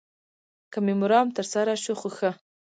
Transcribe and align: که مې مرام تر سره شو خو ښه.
که 0.71 0.77
مې 0.85 0.93
مرام 1.01 1.27
تر 1.37 1.45
سره 1.53 1.71
شو 1.83 1.93
خو 1.99 2.09
ښه. 2.17 2.31